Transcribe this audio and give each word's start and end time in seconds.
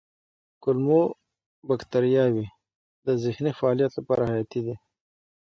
کولمو 0.63 1.01
بکتریاوې 1.67 2.45
د 3.05 3.07
ذهني 3.23 3.51
فعالیت 3.59 3.91
لپاره 3.95 4.23
حیاتي 4.31 4.59
دي. 4.65 4.75